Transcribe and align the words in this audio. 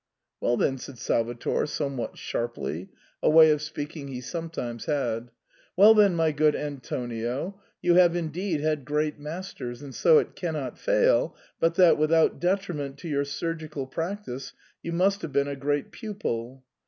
"Well 0.39 0.57
then, 0.57 0.79
said 0.79 0.97
Salvator 0.97 1.67
somewhat 1.67 2.17
sharply, 2.17 2.89
a 3.21 3.29
way 3.29 3.51
of 3.51 3.61
speaking 3.61 4.07
he 4.07 4.19
sometimes 4.19 4.85
had, 4.85 5.29
well 5.77 5.93
then, 5.93 6.15
my 6.15 6.31
good 6.31 6.55
Antonio, 6.55 7.61
you 7.83 7.93
have 7.93 8.15
indeed 8.15 8.61
had 8.61 8.83
great 8.83 9.19
masters, 9.19 9.83
and 9.83 9.93
so 9.93 10.17
it 10.17 10.35
cannot 10.35 10.79
fail 10.79 11.35
but 11.59 11.75
that, 11.75 11.99
without 11.99 12.39
detriment 12.39 12.97
to 12.97 13.07
your 13.07 13.25
surgical 13.25 13.85
practice, 13.85 14.53
you 14.81 14.91
must 14.91 15.21
have 15.21 15.31
been 15.31 15.47
a 15.47 15.55
great 15.55 15.91
pupil. 15.91 16.63